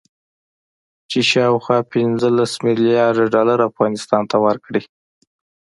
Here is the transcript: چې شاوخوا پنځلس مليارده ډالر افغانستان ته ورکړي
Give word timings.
چې 1.09 1.19
شاوخوا 1.31 1.79
پنځلس 1.93 2.51
مليارده 2.65 3.25
ډالر 3.33 3.59
افغانستان 3.69 4.23
ته 4.31 4.37
ورکړي 4.45 4.83